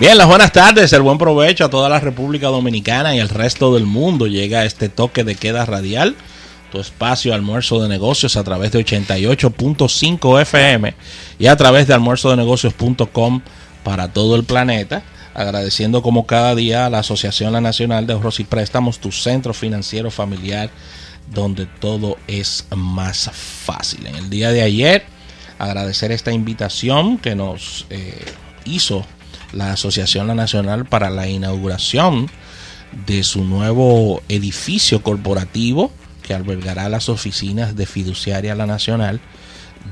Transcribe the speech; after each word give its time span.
Bien, 0.00 0.16
las 0.16 0.28
buenas 0.28 0.52
tardes, 0.52 0.92
el 0.92 1.02
buen 1.02 1.18
provecho 1.18 1.64
a 1.64 1.70
toda 1.70 1.88
la 1.88 1.98
República 1.98 2.46
Dominicana 2.46 3.16
y 3.16 3.18
el 3.18 3.28
resto 3.28 3.74
del 3.74 3.84
mundo. 3.84 4.28
Llega 4.28 4.64
este 4.64 4.88
toque 4.88 5.24
de 5.24 5.34
queda 5.34 5.64
radial, 5.64 6.14
tu 6.70 6.78
espacio 6.78 7.34
almuerzo 7.34 7.82
de 7.82 7.88
negocios 7.88 8.36
a 8.36 8.44
través 8.44 8.70
de 8.70 8.78
88.5 8.78 10.40
FM 10.42 10.94
y 11.40 11.48
a 11.48 11.56
través 11.56 11.88
de 11.88 11.94
almuerzodenegocios.com 11.94 13.40
para 13.82 14.12
todo 14.12 14.36
el 14.36 14.44
planeta. 14.44 15.02
Agradeciendo 15.34 16.00
como 16.00 16.26
cada 16.28 16.54
día 16.54 16.86
a 16.86 16.90
la 16.90 17.00
Asociación 17.00 17.60
Nacional 17.60 18.06
de 18.06 18.12
Ahorros 18.12 18.38
y 18.38 18.44
Préstamos, 18.44 19.00
tu 19.00 19.10
centro 19.10 19.52
financiero 19.52 20.12
familiar, 20.12 20.70
donde 21.34 21.66
todo 21.66 22.18
es 22.28 22.68
más 22.70 23.32
fácil. 23.32 24.06
En 24.06 24.14
el 24.14 24.30
día 24.30 24.52
de 24.52 24.62
ayer, 24.62 25.06
agradecer 25.58 26.12
esta 26.12 26.30
invitación 26.30 27.18
que 27.18 27.34
nos 27.34 27.84
eh, 27.90 28.24
hizo 28.64 29.04
la 29.52 29.72
Asociación 29.72 30.26
La 30.26 30.34
Nacional 30.34 30.84
para 30.86 31.10
la 31.10 31.28
inauguración 31.28 32.30
de 33.06 33.22
su 33.22 33.44
nuevo 33.44 34.22
edificio 34.28 35.02
corporativo 35.02 35.92
que 36.22 36.34
albergará 36.34 36.88
las 36.88 37.08
oficinas 37.08 37.74
de 37.76 37.86
Fiduciaria 37.86 38.54
La 38.54 38.66
Nacional, 38.66 39.20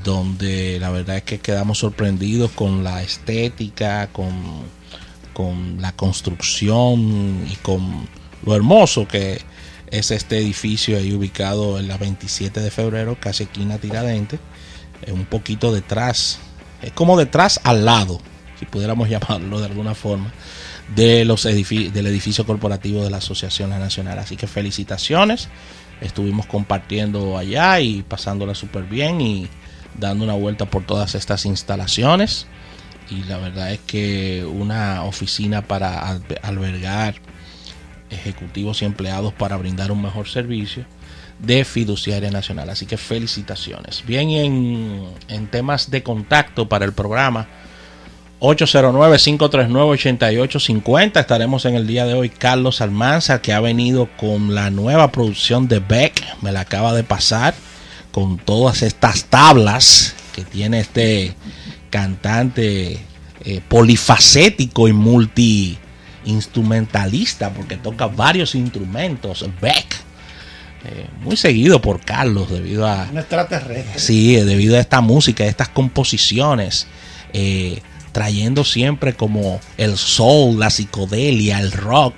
donde 0.03 0.79
la 0.79 0.91
verdad 0.91 1.17
es 1.17 1.23
que 1.23 1.39
quedamos 1.39 1.79
sorprendidos 1.79 2.51
con 2.51 2.83
la 2.83 3.01
estética, 3.01 4.07
con, 4.11 4.29
con 5.33 5.81
la 5.81 5.93
construcción 5.93 7.47
y 7.51 7.55
con 7.63 8.07
lo 8.45 8.55
hermoso 8.55 9.07
que 9.07 9.41
es 9.89 10.11
este 10.11 10.37
edificio 10.37 10.97
ahí 10.97 11.13
ubicado 11.13 11.79
en 11.79 11.87
la 11.87 11.97
27 11.97 12.59
de 12.59 12.69
febrero, 12.69 13.17
casi 13.19 13.43
esquina 13.43 13.79
Tiradente, 13.79 14.39
un 15.07 15.25
poquito 15.25 15.73
detrás, 15.73 16.39
es 16.81 16.91
como 16.91 17.17
detrás 17.17 17.59
al 17.63 17.85
lado 17.85 18.21
si 18.59 18.65
pudiéramos 18.65 19.09
llamarlo 19.09 19.59
de 19.59 19.65
alguna 19.65 19.95
forma, 19.95 20.31
de 20.95 21.25
los 21.25 21.43
del 21.43 22.07
edificio 22.07 22.45
corporativo 22.45 23.03
de 23.03 23.09
la 23.09 23.17
Asociación 23.17 23.69
Nacional. 23.71 24.19
Así 24.19 24.35
que 24.35 24.47
felicitaciones. 24.47 25.49
Estuvimos 25.99 26.45
compartiendo 26.45 27.37
allá 27.37 27.79
y 27.79 28.03
pasándola 28.03 28.53
súper 28.53 28.83
bien 28.83 29.19
y 29.19 29.47
dando 29.97 30.25
una 30.25 30.35
vuelta 30.35 30.65
por 30.65 30.85
todas 30.85 31.15
estas 31.15 31.45
instalaciones. 31.45 32.45
Y 33.09 33.23
la 33.23 33.37
verdad 33.37 33.71
es 33.71 33.79
que 33.79 34.45
una 34.45 35.03
oficina 35.03 35.63
para 35.63 36.19
albergar 36.43 37.15
ejecutivos 38.09 38.81
y 38.81 38.85
empleados 38.85 39.33
para 39.33 39.57
brindar 39.57 39.91
un 39.91 40.01
mejor 40.01 40.27
servicio 40.27 40.85
de 41.39 41.65
fiduciaria 41.65 42.31
nacional. 42.31 42.69
Así 42.69 42.85
que 42.85 42.97
felicitaciones. 42.97 44.03
Bien, 44.05 44.29
en, 44.29 45.05
en 45.27 45.47
temas 45.47 45.89
de 45.89 46.03
contacto 46.03 46.67
para 46.69 46.85
el 46.85 46.93
programa, 46.93 47.47
809-539-8850. 48.39 51.19
Estaremos 51.19 51.65
en 51.65 51.75
el 51.75 51.85
día 51.87 52.05
de 52.05 52.13
hoy 52.13 52.29
Carlos 52.29 52.81
Almanza, 52.81 53.41
que 53.41 53.51
ha 53.53 53.59
venido 53.59 54.07
con 54.17 54.53
la 54.53 54.69
nueva 54.69 55.11
producción 55.11 55.67
de 55.67 55.79
Beck. 55.79 56.23
Me 56.41 56.51
la 56.51 56.59
acaba 56.61 56.93
de 56.93 57.03
pasar 57.03 57.55
con 58.11 58.37
todas 58.37 58.83
estas 58.83 59.25
tablas 59.25 60.13
que 60.35 60.43
tiene 60.43 60.79
este 60.79 61.33
cantante 61.89 62.99
eh, 63.43 63.61
polifacético 63.67 64.87
y 64.87 64.93
multi 64.93 65.79
instrumentalista 66.25 67.51
porque 67.51 67.77
toca 67.77 68.05
varios 68.07 68.53
instrumentos. 68.53 69.43
Beck. 69.59 70.05
Eh, 70.85 71.07
muy 71.21 71.35
seguido 71.35 71.81
por 71.81 72.01
Carlos 72.01 72.51
debido 72.51 72.87
a... 72.87 73.07
Un 73.11 73.17
extraterrestre. 73.17 73.99
Sí, 73.99 74.35
debido 74.35 74.77
a 74.77 74.79
esta 74.79 75.01
música, 75.01 75.43
a 75.43 75.47
estas 75.47 75.69
composiciones. 75.69 76.85
Eh, 77.33 77.81
trayendo 78.17 78.63
siempre 78.63 79.13
como 79.13 79.61
el 79.77 79.95
soul, 79.95 80.59
la 80.59 80.71
psicodelia, 80.71 81.59
el 81.59 81.71
rock. 81.71 82.15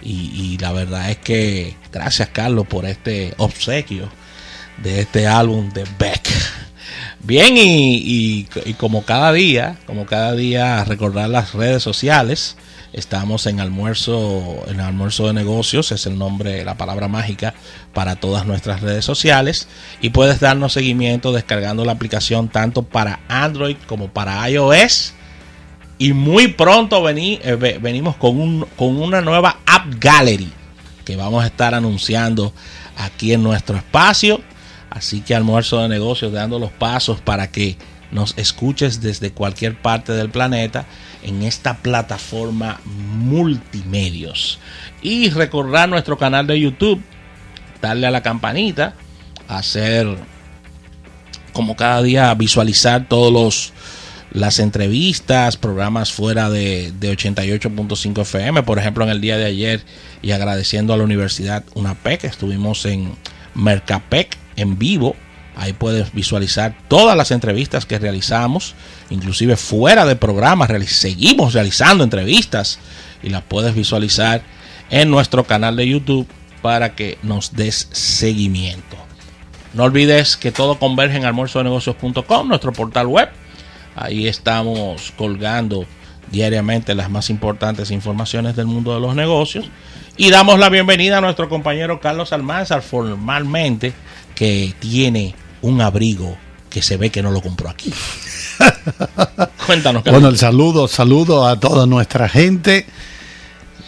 Y, 0.00 0.56
la 0.58 0.70
verdad 0.70 1.10
es 1.10 1.16
que 1.16 1.74
gracias 1.90 2.28
Carlos 2.28 2.68
por 2.68 2.86
este 2.86 3.34
obsequio 3.38 4.08
de 4.80 5.00
este 5.00 5.26
álbum 5.26 5.70
de 5.70 5.86
Beck. 5.98 6.28
Bien, 7.24 7.52
y, 7.56 8.44
como 8.76 9.04
cada 9.04 9.32
día, 9.32 9.76
como 9.86 10.06
cada 10.06 10.36
día 10.36 10.84
recordar 10.84 11.28
las 11.30 11.52
redes 11.52 11.82
sociales, 11.82 12.56
estamos 12.92 13.46
en 13.46 13.58
almuerzo, 13.58 14.62
en 14.68 14.78
almuerzo 14.78 15.26
de 15.26 15.32
negocios, 15.32 15.90
es 15.90 16.06
el 16.06 16.16
nombre, 16.16 16.64
la 16.64 16.76
palabra 16.76 17.08
mágica 17.08 17.54
para 17.92 18.14
todas 18.14 18.46
nuestras 18.46 18.82
redes 18.82 19.04
sociales. 19.04 19.66
Y 20.00 20.10
puedes 20.10 20.38
darnos 20.38 20.74
seguimiento 20.74 21.32
descargando 21.32 21.84
la 21.84 21.90
aplicación 21.90 22.46
tanto 22.50 22.84
para 22.84 23.18
Android 23.26 23.78
como 23.88 24.06
para 24.12 24.48
iOS 24.48 25.13
y 26.04 26.12
muy 26.12 26.48
pronto 26.48 27.08
eh, 27.08 27.78
venimos 27.80 28.16
con, 28.16 28.38
un, 28.38 28.66
con 28.76 29.00
una 29.00 29.22
nueva 29.22 29.60
App 29.64 29.86
Gallery 29.98 30.52
que 31.02 31.16
vamos 31.16 31.42
a 31.42 31.46
estar 31.46 31.72
anunciando 31.72 32.52
aquí 32.98 33.32
en 33.32 33.42
nuestro 33.42 33.78
espacio. 33.78 34.42
Así 34.90 35.22
que 35.22 35.34
almuerzo 35.34 35.80
de 35.80 35.88
negocios 35.88 36.30
dando 36.30 36.58
los 36.58 36.72
pasos 36.72 37.22
para 37.22 37.50
que 37.50 37.78
nos 38.10 38.36
escuches 38.36 39.00
desde 39.00 39.32
cualquier 39.32 39.80
parte 39.80 40.12
del 40.12 40.28
planeta 40.28 40.84
en 41.22 41.42
esta 41.42 41.78
plataforma 41.78 42.82
multimedios. 42.84 44.58
Y 45.00 45.30
recordar 45.30 45.88
nuestro 45.88 46.18
canal 46.18 46.46
de 46.46 46.60
YouTube, 46.60 47.00
darle 47.80 48.08
a 48.08 48.10
la 48.10 48.22
campanita, 48.22 48.92
hacer 49.48 50.18
como 51.54 51.76
cada 51.76 52.02
día 52.02 52.34
visualizar 52.34 53.08
todos 53.08 53.32
los 53.32 53.72
las 54.32 54.58
entrevistas, 54.58 55.56
programas 55.56 56.12
fuera 56.12 56.50
de, 56.50 56.92
88.5 57.00 58.22
FM, 58.22 58.62
por 58.62 58.78
ejemplo 58.78 59.04
en 59.04 59.10
el 59.10 59.20
día 59.20 59.38
de 59.38 59.44
ayer 59.44 59.82
y 60.22 60.32
agradeciendo 60.32 60.92
a 60.92 60.96
la 60.96 61.04
Universidad 61.04 61.64
UNAPEC, 61.74 62.24
estuvimos 62.24 62.84
en 62.86 63.12
Mercapec 63.54 64.36
en 64.56 64.78
vivo, 64.78 65.14
ahí 65.56 65.72
puedes 65.72 66.12
visualizar 66.12 66.76
todas 66.88 67.16
las 67.16 67.30
entrevistas 67.30 67.86
que 67.86 67.98
realizamos, 67.98 68.74
inclusive 69.10 69.56
fuera 69.56 70.04
de 70.04 70.16
programas, 70.16 70.70
seguimos 70.88 71.54
realizando 71.54 72.02
entrevistas 72.02 72.78
y 73.22 73.30
las 73.30 73.42
puedes 73.42 73.74
visualizar 73.74 74.42
en 74.90 75.10
nuestro 75.10 75.44
canal 75.44 75.76
de 75.76 75.88
YouTube 75.88 76.26
para 76.60 76.94
que 76.94 77.18
nos 77.22 77.54
des 77.54 77.88
seguimiento. 77.92 78.96
No 79.74 79.84
olvides 79.84 80.36
que 80.36 80.52
todo 80.52 80.78
converge 80.78 81.16
en 81.16 81.24
almuerzodenegocios.com, 81.24 82.48
nuestro 82.48 82.72
portal 82.72 83.06
web 83.06 83.28
Ahí 83.96 84.26
estamos 84.26 85.12
colgando 85.16 85.86
diariamente 86.30 86.94
las 86.94 87.10
más 87.10 87.30
importantes 87.30 87.90
informaciones 87.90 88.56
del 88.56 88.66
mundo 88.66 88.94
de 88.94 89.00
los 89.00 89.14
negocios. 89.14 89.66
Y 90.16 90.30
damos 90.30 90.58
la 90.58 90.68
bienvenida 90.68 91.18
a 91.18 91.20
nuestro 91.20 91.48
compañero 91.48 92.00
Carlos 92.00 92.32
Almanzar, 92.32 92.82
formalmente, 92.82 93.92
que 94.34 94.74
tiene 94.78 95.34
un 95.62 95.80
abrigo 95.80 96.36
que 96.70 96.82
se 96.82 96.96
ve 96.96 97.10
que 97.10 97.22
no 97.22 97.30
lo 97.30 97.40
compró 97.40 97.68
aquí. 97.68 97.92
Cuéntanos. 99.66 100.02
Carlos. 100.02 100.20
Bueno, 100.20 100.28
el 100.28 100.38
saludo, 100.38 100.88
saludo 100.88 101.46
a 101.46 101.58
toda 101.58 101.86
nuestra 101.86 102.28
gente 102.28 102.86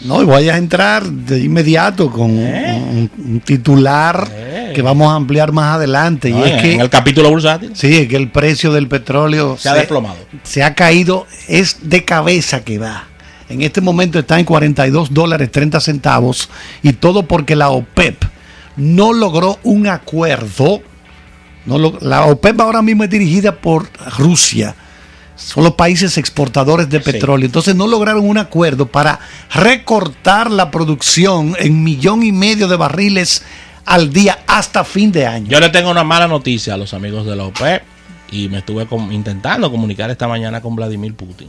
no, 0.01 0.21
y 0.21 0.25
voy 0.25 0.49
a 0.49 0.57
entrar 0.57 1.05
de 1.05 1.39
inmediato 1.39 2.11
con 2.11 2.37
¿Eh? 2.37 3.09
un, 3.17 3.41
titular 3.43 4.29
¿Eh? 4.31 4.46
Que 4.77 4.83
vamos 4.83 5.11
a 5.11 5.15
ampliar 5.15 5.51
más 5.53 5.73
adelante. 5.73 6.29
y 6.29 6.39
es 6.39 6.61
que, 6.61 6.73
en 6.75 6.81
el 6.81 6.89
capítulo 6.91 7.31
bursátil. 7.31 7.71
Sí, 7.73 7.97
es 7.97 8.07
que 8.07 8.15
el 8.15 8.29
precio 8.29 8.71
del 8.71 8.87
petróleo 8.87 9.57
se, 9.57 9.69
ha 9.69 9.73
desplomado. 9.73 10.17
Se 10.43 10.61
ha 10.61 10.75
caído, 10.75 11.25
es 11.47 11.89
de 11.89 12.05
cabeza 12.05 12.63
que 12.63 12.77
va. 12.77 13.07
En 13.49 13.63
este 13.63 13.81
momento 13.81 14.19
está 14.19 14.37
en 14.37 14.45
42 14.45 15.15
dólares 15.15 15.51
30 15.51 15.79
centavos 15.79 16.51
y 16.83 16.93
todo 16.93 17.23
porque 17.23 17.55
la 17.55 17.69
OPEP 17.69 18.23
no 18.75 19.13
logró 19.13 19.57
un 19.63 19.87
acuerdo. 19.87 20.83
No 21.65 21.97
la 21.99 22.25
OPEP 22.25 22.61
ahora 22.61 22.83
mismo 22.83 23.03
es 23.03 23.09
dirigida 23.09 23.53
por 23.53 23.89
Rusia 24.19 24.75
son 25.37 25.63
los 25.63 25.75
países 25.75 26.17
exportadores 26.17 26.89
de 26.89 26.99
petróleo. 26.99 27.45
Entonces 27.45 27.75
no 27.75 27.85
lograron 27.85 28.27
un 28.27 28.39
acuerdo 28.39 28.87
para 28.87 29.19
recortar 29.53 30.49
la 30.49 30.71
producción 30.71 31.55
en 31.59 31.83
millón 31.83 32.23
y 32.23 32.31
medio 32.31 32.67
de 32.67 32.75
barriles 32.75 33.43
al 33.87 34.11
día 34.13 34.39
hasta 34.45 34.83
fin 34.83 35.11
de 35.11 35.25
año. 35.25 35.47
Yo 35.49 35.59
le 35.59 35.69
tengo 35.69 35.89
una 35.89 36.03
mala 36.03 36.27
noticia 36.27 36.75
a 36.75 36.77
los 36.77 36.93
amigos 36.93 37.25
de 37.25 37.35
la 37.35 37.45
OPEP 37.45 37.81
y 38.29 38.49
me 38.49 38.57
estuve 38.59 38.85
com- 38.85 39.11
intentando 39.11 39.71
comunicar 39.71 40.09
esta 40.11 40.27
mañana 40.27 40.61
con 40.61 40.75
Vladimir 40.75 41.15
Putin. 41.15 41.47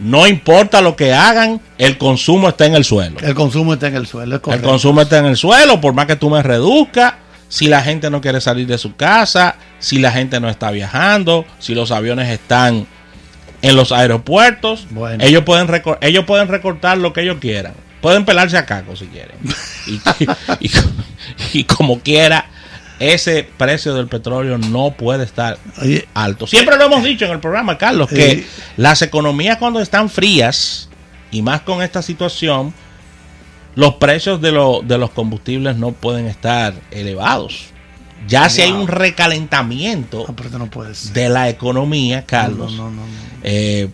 No 0.00 0.26
importa 0.26 0.80
lo 0.82 0.94
que 0.96 1.12
hagan, 1.14 1.60
el 1.78 1.96
consumo 1.98 2.50
está 2.50 2.66
en 2.66 2.74
el 2.74 2.84
suelo. 2.84 3.18
El 3.20 3.34
consumo 3.34 3.72
está 3.74 3.88
en 3.88 3.96
el 3.96 4.06
suelo, 4.06 4.40
El 4.46 4.60
consumo 4.60 5.00
está 5.00 5.18
en 5.18 5.26
el 5.26 5.36
suelo, 5.36 5.80
por 5.80 5.94
más 5.94 6.06
que 6.06 6.16
tú 6.16 6.28
me 6.30 6.42
reduzcas, 6.42 7.14
si 7.48 7.68
la 7.68 7.82
gente 7.82 8.10
no 8.10 8.20
quiere 8.20 8.40
salir 8.40 8.66
de 8.66 8.76
su 8.78 8.96
casa, 8.96 9.56
si 9.78 9.98
la 9.98 10.10
gente 10.12 10.40
no 10.40 10.48
está 10.50 10.70
viajando, 10.70 11.44
si 11.58 11.74
los 11.74 11.90
aviones 11.92 12.28
están 12.28 12.86
en 13.62 13.76
los 13.76 13.92
aeropuertos, 13.92 14.86
Bueno. 14.90 15.24
ellos, 15.24 15.42
pueden 15.44 15.68
ellos 16.02 16.24
pueden 16.26 16.48
recortar 16.48 16.98
lo 16.98 17.12
que 17.14 17.22
ellos 17.22 17.38
quieran. 17.40 17.72
Pueden 18.04 18.26
pelarse 18.26 18.58
a 18.58 18.66
caco 18.66 18.94
si 18.94 19.06
quieren. 19.06 19.36
Y, 19.86 19.94
y- 20.60 20.70
y 21.54 21.64
como 21.64 22.00
quiera, 22.00 22.44
ese 22.98 23.48
precio 23.56 23.94
del 23.94 24.08
petróleo 24.08 24.58
no 24.58 24.90
puede 24.90 25.24
estar 25.24 25.56
Oye, 25.80 26.06
alto. 26.12 26.46
Siempre 26.46 26.76
lo 26.76 26.84
hemos 26.84 27.02
dicho 27.02 27.24
en 27.24 27.30
el 27.30 27.40
programa, 27.40 27.78
Carlos, 27.78 28.10
que 28.10 28.30
Sí. 28.30 28.46
las 28.76 29.00
economías 29.00 29.56
cuando 29.56 29.80
están 29.80 30.10
frías, 30.10 30.90
y 31.30 31.40
más 31.40 31.62
con 31.62 31.82
esta 31.82 32.02
situación, 32.02 32.74
los 33.74 33.94
precios 33.94 34.38
de, 34.42 34.52
lo- 34.52 34.82
de 34.84 34.98
los 34.98 35.08
combustibles 35.10 35.76
no 35.76 35.92
pueden 35.92 36.26
estar 36.26 36.74
elevados. 36.90 37.68
Ya 38.28 38.50
si 38.50 38.60
hay 38.60 38.70
un 38.72 38.86
recalentamiento 38.86 40.26
no, 40.28 40.94
ser. 40.94 41.12
de 41.14 41.28
la 41.30 41.48
economía, 41.48 42.24
Carlos, 42.26 42.72
No, 42.72 42.90
no, 42.90 42.96
no, 42.96 43.06
no. 43.06 43.12
eh, 43.42 43.82
eh, 43.82 43.90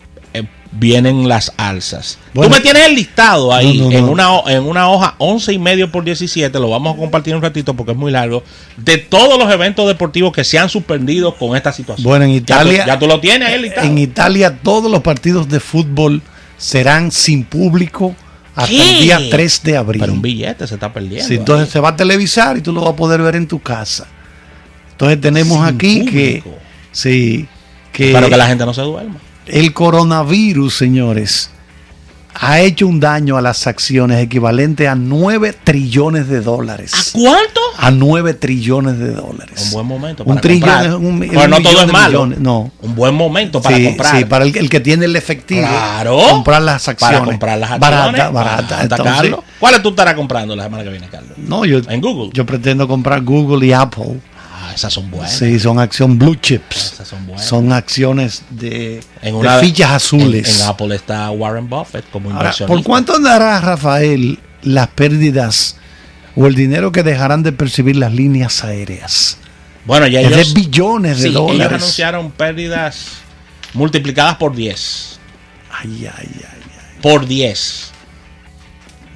vienen 0.71 1.27
las 1.27 1.51
alzas. 1.57 2.17
Bueno. 2.33 2.49
Tú 2.49 2.55
me 2.57 2.61
tienes 2.61 2.87
el 2.87 2.95
listado 2.95 3.53
ahí 3.53 3.77
No, 3.77 3.89
no, 3.89 3.91
en, 3.91 4.05
no. 4.05 4.11
Una, 4.11 4.53
en 4.53 4.63
una 4.63 4.89
hoja 4.89 5.15
11 5.17 5.51
y 5.53 5.59
medio 5.59 5.91
por 5.91 6.03
17, 6.05 6.57
lo 6.59 6.69
vamos 6.69 6.95
a 6.95 6.97
compartir 6.97 7.35
un 7.35 7.41
ratito 7.41 7.73
porque 7.73 7.91
es 7.91 7.97
muy 7.97 8.11
largo, 8.11 8.43
de 8.77 8.97
todos 8.97 9.37
los 9.37 9.51
eventos 9.51 9.85
deportivos 9.87 10.31
que 10.31 10.43
se 10.45 10.57
han 10.57 10.69
suspendido 10.69 11.35
con 11.35 11.55
esta 11.57 11.73
situación. 11.73 12.05
Bueno, 12.05 12.23
en 12.25 12.31
Ya 12.31 12.37
tú- 12.37 12.43
Italia, 12.69 12.85
Ya 12.87 12.99
tú, 12.99 13.07
lo 13.07 13.19
tienes 13.19 13.49
ahí 13.49 13.55
el 13.55 13.61
listado. 13.63 13.85
en 13.87 13.97
Italia 13.97 14.57
todos 14.63 14.89
los 14.89 15.01
partidos 15.01 15.49
de 15.49 15.59
fútbol 15.59 16.21
serán 16.57 17.11
sin 17.11 17.43
público 17.43 18.15
hasta 18.55 18.69
¿Qué? 18.71 18.97
el 18.97 19.01
día 19.03 19.19
3 19.29 19.63
de 19.63 19.77
abril. 19.77 19.99
Pero 20.01 20.13
un 20.13 20.21
billete 20.21 20.67
se 20.67 20.75
está 20.75 20.93
perdiendo. 20.93 21.27
Sí, 21.27 21.35
entonces 21.35 21.69
se 21.69 21.79
va 21.81 21.89
a 21.89 21.95
televisar 21.97 22.57
y 22.57 22.61
tú 22.61 22.71
lo 22.71 22.81
vas 22.81 22.91
a 22.91 22.95
poder 22.95 23.21
ver 23.21 23.35
en 23.35 23.47
tu 23.47 23.59
casa. 23.59 24.07
Entonces 24.91 25.19
tenemos 25.19 25.57
Sin 25.67 25.75
aquí 25.75 26.05
que 26.05 26.41
público. 26.43 26.59
sí 26.91 27.47
que, 27.91 28.11
Para 28.13 28.29
que 28.29 28.37
la 28.37 28.47
gente 28.47 28.65
no 28.65 28.73
se 28.73 28.81
duerma. 28.83 29.15
El 29.51 29.73
coronavirus, 29.73 30.73
señores, 30.75 31.49
ha 32.33 32.61
hecho 32.61 32.87
un 32.87 33.01
daño 33.01 33.35
a 33.35 33.41
las 33.41 33.67
acciones 33.67 34.19
equivalente 34.23 34.87
a 34.87 34.95
9 34.95 35.53
trillones 35.65 36.29
de 36.29 36.39
dólares. 36.41 37.11
cuánto? 37.13 37.59
A 37.77 37.91
9 37.91 38.33
trillones 38.35 38.97
de 38.99 39.11
dólares. 39.11 39.63
Un 39.65 39.71
buen 39.71 39.85
momento. 39.87 40.23
Un 40.23 40.29
para 40.29 40.41
trillón 40.41 40.69
comprar. 40.69 40.85
es 40.85 40.93
un- 40.93 41.19
Pero 41.19 41.41
un 41.43 41.49
no 41.49 41.55
todo 41.57 41.59
millón 41.59 41.81
es 41.81 41.87
de 41.87 41.93
malo. 41.93 42.11
millones, 42.25 42.39
no. 42.39 42.71
Un 42.81 42.95
buen 42.95 43.15
momento 43.15 43.61
para 43.61 43.75
sí, 43.75 43.85
comprar. 43.85 44.17
sí, 44.17 44.25
para 44.25 44.45
el, 44.45 44.55
el 44.57 44.69
que 44.69 44.79
tiene 44.79 45.05
el 45.05 45.15
efectivo. 45.17 45.67
Claro. 45.67 46.19
Comprar 46.29 46.61
las 46.61 46.87
acciones. 46.87 47.19
Para 47.19 47.25
comprar 47.29 47.57
las 47.59 47.71
acciones. 47.71 47.99
Barata, 47.99 48.29
barata. 48.29 48.55
Barata, 48.61 48.81
Entonces, 48.83 49.05
Carlos. 49.15 49.39
¿Cuáles 49.59 49.83
tú 49.83 49.89
estarás 49.89 50.13
comprando 50.13 50.55
la 50.55 50.63
semana 50.63 50.83
que 50.83 50.89
viene, 50.89 51.07
Carlos? 51.09 51.33
no, 51.37 51.65
yo, 51.65 51.79
En 51.89 51.99
Google. 51.99 52.29
yo 52.33 52.45
pretendo 52.45 52.87
comprar 52.87 53.21
Google 53.23 53.65
y 53.67 53.73
Apple. 53.73 54.19
Ah, 54.71 54.75
esas 54.75 54.93
son 54.93 55.11
buenas. 55.11 55.33
Sí, 55.37 55.59
son 55.59 55.79
acción 55.79 56.17
blue 56.17 56.35
chips. 56.35 56.93
Esas 56.93 57.07
son 57.07 57.25
buenas. 57.27 57.45
Son 57.45 57.71
acciones 57.73 58.43
de, 58.49 59.01
En 59.21 59.33
de 59.33 59.33
una 59.33 59.57
fichas 59.59 59.91
azules. 59.91 60.47
En, 60.57 60.61
en 60.63 60.67
Apple 60.69 60.95
está 60.95 61.29
Warren 61.31 61.69
Buffett 61.69 62.09
como 62.09 62.29
Ahora, 62.29 62.41
inversionista. 62.41 62.75
¿por 62.75 62.83
cuánto 62.83 63.15
andará 63.15 63.59
Rafael 63.59 64.39
las 64.63 64.87
pérdidas 64.89 65.75
o 66.35 66.47
el 66.47 66.55
dinero 66.55 66.91
que 66.91 67.03
dejarán 67.03 67.43
de 67.43 67.51
percibir 67.51 67.97
las 67.97 68.13
líneas 68.13 68.63
aéreas? 68.63 69.37
Bueno, 69.85 70.07
ya 70.07 70.21
Es 70.21 70.27
ellos, 70.31 70.53
de 70.53 70.61
billones 70.61 71.17
de 71.17 71.23
sí, 71.23 71.29
ellos 71.29 71.47
dólares. 71.47 71.77
anunciaron 71.81 72.31
pérdidas 72.31 73.07
multiplicadas 73.73 74.35
por 74.37 74.55
10. 74.55 75.19
Ay, 75.71 75.89
ay, 76.05 76.11
ay, 76.17 76.41
ay. 76.43 77.01
Por 77.01 77.25
10. 77.25 77.91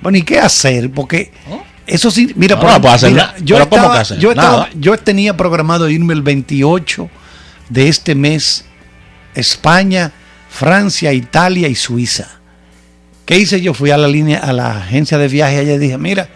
Bueno, 0.02 0.18
¿y 0.18 0.24
qué 0.24 0.40
hacer? 0.40 0.90
Porque 0.92 1.32
¿Eh? 1.48 1.62
Eso 1.88 2.10
sí, 2.12 2.32
mira, 2.36 2.56
No, 2.56 2.62
por 2.62 2.66
no 2.66 2.70
ejemplo, 2.72 2.82
puedo 2.82 2.96
hacer 2.96 3.12
mira, 3.12 3.26
nada. 3.28 3.38
yo, 3.40 3.56
Pero 3.58 3.70
¿cómo 3.70 3.82
estaba- 3.82 3.96
que 3.96 4.02
hacer? 4.02 4.20
yo, 4.20 4.30
estaba- 4.32 4.70
yo 4.76 4.98
tenía 4.98 5.38
programado 5.38 5.90
irme 5.90 6.14
el 6.14 6.22
28 6.22 7.10
de 7.70 7.88
este 7.90 8.16
mes 8.16 8.66
España, 9.34 10.12
Francia, 10.50 11.12
Italia 11.14 11.68
y 11.68 11.76
Suiza. 11.76 12.28
¿Qué 13.26 13.38
hice 13.38 13.60
yo? 13.62 13.74
Fui 13.74 13.92
a 13.92 13.98
la 13.98 14.08
línea, 14.08 14.40
a 14.40 14.54
la 14.54 14.78
agencia 14.78 15.18
de 15.18 15.28
viaje 15.28 15.60
allá 15.60 15.74
y 15.74 15.78
dije, 15.80 15.98
mira, 15.98 16.30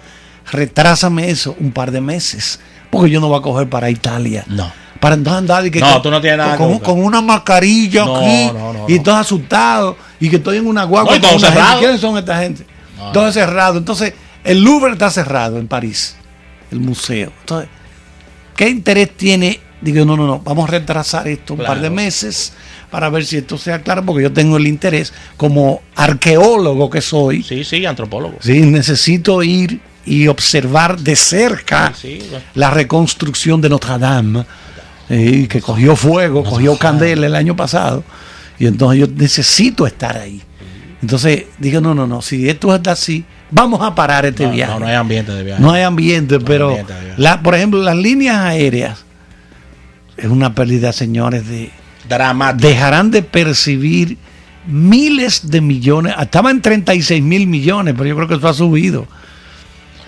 retrásame 0.52 1.30
eso 1.30 1.56
un 1.60 1.72
par 1.72 1.92
de 1.92 2.02
meses, 2.02 2.60
porque 2.90 3.10
yo 3.12 3.20
no 3.22 3.28
voy 3.28 3.40
a 3.40 3.42
coger 3.42 3.70
para 3.70 3.90
Italia. 3.90 4.44
No. 4.48 4.72
Para 5.00 5.16
entonces 5.16 5.38
andar 5.38 5.66
y 5.66 5.72
que 5.72 5.80
No, 5.80 5.94
con, 5.94 6.02
tú 6.02 6.12
no 6.12 6.20
tienes 6.20 6.40
nada 6.40 6.58
con, 6.58 6.78
con 6.80 7.00
una 7.02 7.22
mascarilla 7.22 8.04
No, 8.04 8.18
aquí 8.18 8.48
no, 8.54 8.74
no, 8.74 8.86
y 8.90 8.96
no. 8.98 9.04
todo 9.04 9.16
asustado 9.16 9.96
y 10.20 10.30
que 10.30 10.36
estoy 10.38 10.58
en 10.58 10.68
una 10.68 10.84
guagua 10.84 11.12
No, 11.14 11.18
y 11.18 11.22
todo 11.22 11.40
cerrado. 11.40 11.80
¿Quiénes 11.80 12.02
son 12.02 12.18
esta 12.18 12.38
gente? 12.40 12.66
Todo 13.14 13.32
cerrado. 13.32 13.78
Entonces, 13.78 14.14
el 14.44 14.62
Louvre 14.62 14.94
está 14.94 15.10
cerrado 15.10 15.58
en 15.58 15.68
París, 15.68 16.16
el 16.72 16.80
museo. 16.80 17.32
Entonces, 17.42 17.70
¿qué 18.56 18.70
interés 18.70 19.16
tiene? 19.16 19.60
Digo, 19.82 20.06
no, 20.06 20.18
no, 20.18 20.28
no, 20.28 20.40
vamos 20.40 20.68
a 20.68 20.72
retrasar 20.72 21.28
esto 21.28 21.54
un 21.54 21.62
par 21.62 21.80
de 21.80 21.90
meses 21.90 22.54
para 22.90 23.10
ver 23.10 23.26
si 23.26 23.38
esto 23.38 23.58
sea 23.58 23.82
claro, 23.82 24.04
porque 24.06 24.24
yo 24.24 24.34
tengo 24.34 24.58
el 24.58 24.68
interés 24.68 25.14
como 25.38 25.82
arqueólogo 25.96 26.90
que 26.90 27.02
soy. 27.02 27.44
Sí, 27.44 27.64
sí, 27.64 27.86
antropólogo. 27.86 28.38
Sí, 28.42 28.62
necesito 28.62 29.42
ir 29.44 29.80
y 30.06 30.28
observar 30.28 30.98
de 31.00 31.16
cerca 31.16 31.94
Sí, 31.96 32.20
sí, 32.20 32.28
bueno. 32.30 32.46
la 32.56 32.72
reconstrucción 32.72 33.62
de 33.62 33.70
Notre 33.70 34.00
Dame, 34.00 34.46
eh, 35.10 35.48
que 35.48 35.62
cogió 35.62 35.96
fuego, 35.96 36.44
cogió 36.44 36.78
candela 36.78 37.28
el 37.28 37.36
año 37.36 37.56
pasado, 37.56 38.04
y 38.58 38.66
entonces 38.66 39.00
yo 39.02 39.08
necesito 39.16 39.86
estar 39.86 40.18
ahí. 40.18 40.42
Entonces 41.02 41.46
digo, 41.58 41.80
no, 41.82 41.96
no, 41.96 42.06
no, 42.08 42.22
si 42.22 42.50
esto 42.50 42.74
está 42.76 42.92
así, 42.92 43.24
vamos 43.52 43.82
a 43.82 43.96
parar 43.96 44.26
este 44.26 44.46
No, 44.46 44.52
viaje. 44.52 44.74
no, 44.74 44.80
no 44.82 44.88
hay 44.88 44.96
ambiente 44.96 45.32
de 45.32 45.44
viaje. 45.44 45.62
No 45.62 45.72
hay 45.72 45.84
ambiente, 45.84 46.40
pero, 46.40 46.70
ambiente 46.70 46.94
de 46.94 47.00
viaje. 47.06 47.22
la, 47.22 47.42
por 47.42 47.56
ejemplo, 47.56 47.82
las 47.82 47.96
líneas 47.96 48.38
aéreas 48.38 49.06
es 50.18 50.26
una 50.28 50.54
pérdida, 50.54 50.92
señores, 50.92 51.48
de 51.48 51.72
Dramático. 52.08 52.68
dejarán 52.68 53.12
de 53.12 53.22
percibir 53.22 54.18
miles 54.68 55.50
de 55.50 55.62
millones, 55.62 56.14
estaba 56.20 56.52
en 56.52 56.62
36 56.62 57.24
mil 57.24 57.48
millones, 57.48 57.94
pero 57.98 58.10
yo 58.10 58.16
creo 58.16 58.28
que 58.28 58.36
eso 58.36 58.48
ha 58.48 58.54
subido. 58.54 59.08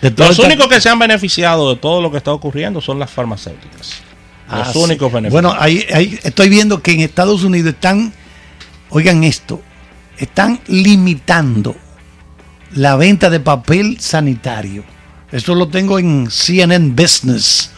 De 0.02 0.12
todo 0.12 0.28
Los 0.28 0.38
esta- 0.38 0.48
únicos 0.48 0.68
que 0.68 0.82
se 0.82 0.90
han 0.90 1.00
beneficiado 1.00 1.70
de 1.74 1.80
todo 1.80 2.02
lo 2.02 2.12
que 2.12 2.18
está 2.18 2.34
ocurriendo 2.34 2.82
son 2.82 3.00
las 3.00 3.10
farmacéuticas. 3.12 4.02
Los 4.52 4.68
Ah, 4.68 4.74
sí. 4.74 4.80
únicos 4.80 5.12
beneficiados. 5.14 5.32
Bueno, 5.54 5.56
ahí, 5.64 5.86
ahí 5.94 6.20
estoy 6.24 6.50
viendo 6.50 6.82
que 6.82 6.92
en 6.92 7.00
Estados 7.02 7.44
Unidos 7.44 7.74
están, 7.76 8.12
oigan 8.90 9.24
esto, 9.24 9.62
están 10.18 10.60
limitando 10.68 11.76
la 12.74 12.96
venta 12.96 13.30
de 13.30 13.40
papel 13.40 14.00
sanitario. 14.00 14.84
Esto 15.32 15.56
lo 15.56 15.68
tengo 15.70 16.00
en 16.00 16.30
CNN 16.30 16.90
Business, 16.90 17.72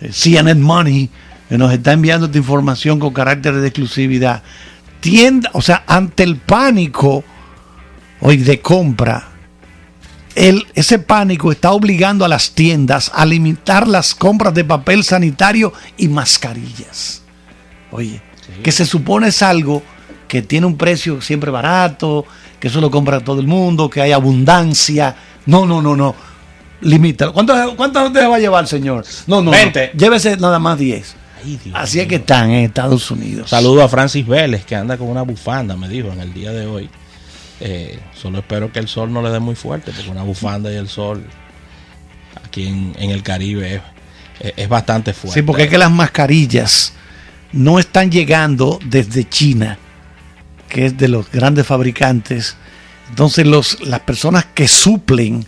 eh, 0.00 0.10
CNN 0.12 0.60
Money, 0.60 1.08
que 1.48 1.58
nos 1.58 1.72
está 1.72 1.92
enviando 1.92 2.26
esta 2.26 2.38
información 2.38 2.98
con 2.98 3.12
carácter 3.12 3.54
de 3.54 3.68
exclusividad. 3.68 4.42
Tienda, 5.00 5.50
o 5.52 5.62
sea, 5.62 5.84
ante 5.86 6.22
el 6.22 6.36
pánico 6.36 7.24
hoy 8.20 8.38
de 8.38 8.60
compra, 8.60 9.28
el, 10.34 10.66
ese 10.74 10.98
pánico 10.98 11.52
está 11.52 11.72
obligando 11.72 12.24
a 12.24 12.28
las 12.28 12.52
tiendas 12.52 13.10
a 13.14 13.26
limitar 13.26 13.86
las 13.86 14.14
compras 14.14 14.54
de 14.54 14.64
papel 14.64 15.04
sanitario 15.04 15.72
y 15.96 16.08
mascarillas. 16.08 17.22
Oye, 17.90 18.22
que 18.62 18.72
se 18.72 18.86
supone 18.86 19.28
es 19.28 19.42
algo 19.42 19.82
que 20.32 20.40
tiene 20.40 20.66
un 20.66 20.78
precio 20.78 21.20
siempre 21.20 21.50
barato, 21.50 22.24
que 22.58 22.68
eso 22.68 22.80
lo 22.80 22.90
compra 22.90 23.20
todo 23.20 23.38
el 23.38 23.46
mundo, 23.46 23.90
que 23.90 24.00
hay 24.00 24.12
abundancia. 24.12 25.14
No, 25.44 25.66
no, 25.66 25.82
no, 25.82 25.94
no. 25.94 26.14
Limítalo. 26.80 27.34
¿Cuántos 27.34 27.74
cuántos 27.74 28.10
te 28.14 28.26
va 28.26 28.36
a 28.36 28.38
llevar, 28.38 28.66
señor? 28.66 29.04
No, 29.26 29.36
no. 29.36 29.42
no. 29.42 29.50
20. 29.50 29.92
Llévese 29.94 30.38
nada 30.38 30.58
más 30.58 30.78
10. 30.78 31.16
Ay, 31.44 31.60
Dios 31.62 31.76
Así 31.78 32.00
es 32.00 32.06
que 32.06 32.14
están 32.14 32.48
en 32.50 32.64
Estados 32.64 33.10
Unidos. 33.10 33.50
Saludo 33.50 33.82
a 33.84 33.90
Francis 33.90 34.26
Vélez, 34.26 34.64
que 34.64 34.74
anda 34.74 34.96
con 34.96 35.08
una 35.08 35.20
bufanda, 35.20 35.76
me 35.76 35.86
dijo 35.86 36.08
en 36.10 36.20
el 36.20 36.32
día 36.32 36.50
de 36.52 36.64
hoy. 36.66 36.88
Eh, 37.60 38.00
solo 38.14 38.38
espero 38.38 38.72
que 38.72 38.78
el 38.78 38.88
sol 38.88 39.12
no 39.12 39.20
le 39.20 39.28
dé 39.28 39.38
muy 39.38 39.54
fuerte, 39.54 39.92
porque 39.94 40.10
una 40.10 40.22
bufanda 40.22 40.72
y 40.72 40.76
el 40.76 40.88
sol 40.88 41.22
aquí 42.42 42.66
en, 42.68 42.94
en 42.98 43.10
el 43.10 43.22
Caribe 43.22 43.74
es, 43.74 43.82
es- 44.40 44.54
es 44.56 44.68
bastante 44.70 45.12
fuerte. 45.12 45.40
Sí, 45.40 45.42
porque 45.44 45.64
es 45.64 45.68
que 45.68 45.76
las 45.76 45.90
mascarillas 45.90 46.94
no 47.52 47.78
están 47.78 48.10
llegando 48.10 48.78
desde 48.86 49.28
China, 49.28 49.76
que 50.72 50.86
es 50.86 50.96
de 50.96 51.06
los 51.06 51.30
grandes 51.30 51.66
fabricantes. 51.66 52.56
Entonces 53.10 53.46
los, 53.46 53.86
las 53.86 54.00
personas 54.00 54.46
que 54.54 54.66
suplen 54.66 55.44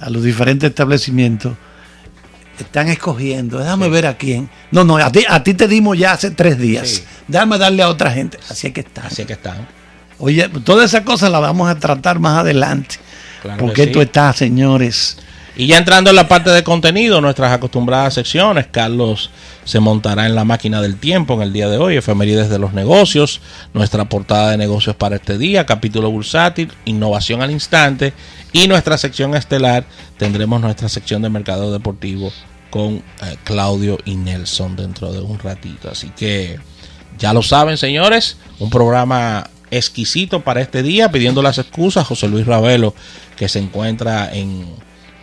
a 0.00 0.10
los 0.10 0.24
diferentes 0.24 0.68
establecimientos 0.68 1.56
están 2.58 2.88
escogiendo. 2.88 3.58
Déjame 3.60 3.88
ver 3.88 4.06
a 4.06 4.16
quién. 4.16 4.50
No, 4.72 4.82
no, 4.82 4.96
a 4.96 5.12
ti, 5.12 5.24
a 5.28 5.44
ti 5.44 5.54
te 5.54 5.68
dimos 5.68 5.96
ya 5.96 6.12
hace 6.12 6.32
tres 6.32 6.58
días. 6.58 6.88
Sí. 6.88 7.04
Déjame 7.28 7.56
darle 7.56 7.84
a 7.84 7.88
otra 7.88 8.10
gente. 8.10 8.36
Así 8.48 8.66
es 8.66 8.72
que 8.72 8.80
está. 8.80 9.06
Así 9.06 9.22
es 9.22 9.28
que 9.28 9.34
están. 9.34 9.68
Oye, 10.18 10.48
todas 10.64 10.86
esas 10.86 11.02
cosas 11.02 11.30
las 11.30 11.40
vamos 11.40 11.70
a 11.70 11.78
tratar 11.78 12.18
más 12.18 12.38
adelante. 12.38 12.96
Claro 13.42 13.60
porque 13.60 13.74
que 13.74 13.82
esto 13.84 14.00
sí. 14.00 14.06
está, 14.06 14.32
señores. 14.32 15.18
Y 15.56 15.68
ya 15.68 15.78
entrando 15.78 16.10
en 16.10 16.16
la 16.16 16.26
parte 16.26 16.50
de 16.50 16.64
contenido, 16.64 17.20
nuestras 17.20 17.52
acostumbradas 17.52 18.14
secciones, 18.14 18.66
Carlos 18.70 19.30
se 19.64 19.78
montará 19.78 20.26
en 20.26 20.34
la 20.34 20.44
máquina 20.44 20.82
del 20.82 20.96
tiempo 20.96 21.34
en 21.34 21.42
el 21.42 21.52
día 21.52 21.68
de 21.68 21.78
hoy, 21.78 21.96
efemérides 21.96 22.50
de 22.50 22.58
los 22.58 22.72
negocios, 22.72 23.40
nuestra 23.72 24.08
portada 24.08 24.50
de 24.50 24.56
negocios 24.56 24.96
para 24.96 25.16
este 25.16 25.38
día, 25.38 25.64
capítulo 25.64 26.10
bursátil, 26.10 26.72
innovación 26.84 27.40
al 27.40 27.52
instante 27.52 28.12
y 28.52 28.66
nuestra 28.66 28.98
sección 28.98 29.36
estelar 29.36 29.84
tendremos 30.18 30.60
nuestra 30.60 30.88
sección 30.88 31.22
de 31.22 31.30
mercado 31.30 31.72
deportivo 31.72 32.32
con 32.70 32.94
eh, 32.94 33.02
Claudio 33.44 33.98
y 34.04 34.16
Nelson 34.16 34.74
dentro 34.74 35.12
de 35.12 35.20
un 35.20 35.38
ratito. 35.38 35.88
Así 35.88 36.10
que 36.10 36.58
ya 37.16 37.32
lo 37.32 37.42
saben, 37.42 37.76
señores, 37.76 38.38
un 38.58 38.70
programa 38.70 39.48
exquisito 39.70 40.40
para 40.40 40.60
este 40.60 40.82
día, 40.82 41.10
pidiendo 41.10 41.42
las 41.42 41.58
excusas 41.58 42.06
José 42.06 42.28
Luis 42.28 42.46
Ravelo, 42.46 42.94
que 43.36 43.48
se 43.48 43.60
encuentra 43.60 44.34
en 44.34 44.66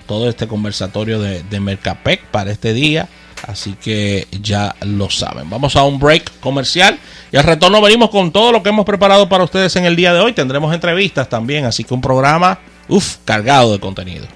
todo 0.05 0.29
este 0.29 0.47
conversatorio 0.47 1.19
de, 1.19 1.43
de 1.43 1.59
Mercapec 1.59 2.23
para 2.25 2.51
este 2.51 2.73
día. 2.73 3.07
Así 3.47 3.73
que 3.73 4.27
ya 4.41 4.75
lo 4.81 5.09
saben. 5.09 5.49
Vamos 5.49 5.75
a 5.75 5.83
un 5.83 5.99
break 5.99 6.39
comercial 6.39 6.99
y 7.31 7.37
al 7.37 7.43
retorno 7.43 7.81
venimos 7.81 8.09
con 8.09 8.31
todo 8.31 8.51
lo 8.51 8.61
que 8.61 8.69
hemos 8.69 8.85
preparado 8.85 9.27
para 9.29 9.43
ustedes 9.43 9.75
en 9.75 9.85
el 9.85 9.95
día 9.95 10.13
de 10.13 10.19
hoy. 10.19 10.33
Tendremos 10.33 10.73
entrevistas 10.73 11.27
también, 11.27 11.65
así 11.65 11.83
que 11.83 11.93
un 11.93 12.01
programa, 12.01 12.59
uff, 12.87 13.17
cargado 13.25 13.71
de 13.73 13.79
contenido. 13.79 14.27